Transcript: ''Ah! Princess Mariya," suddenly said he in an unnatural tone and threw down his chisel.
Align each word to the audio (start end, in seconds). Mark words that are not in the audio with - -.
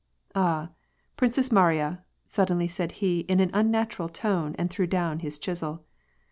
''Ah! 0.35 0.69
Princess 1.15 1.51
Mariya," 1.51 2.03
suddenly 2.25 2.67
said 2.67 2.93
he 2.93 3.19
in 3.29 3.39
an 3.39 3.51
unnatural 3.53 4.09
tone 4.09 4.55
and 4.57 4.67
threw 4.71 4.87
down 4.87 5.19
his 5.19 5.37
chisel. 5.37 5.85